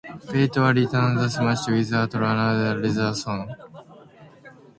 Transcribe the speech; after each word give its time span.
Pete 0.31 0.55
has 0.55 0.75
returned 0.75 1.19
to 1.19 1.27
Smallville 1.27 1.77
without 1.77 2.11
Lana 2.15 2.73
to 2.73 2.79
raise 2.81 2.95
their 2.95 3.13
son. 3.13 3.53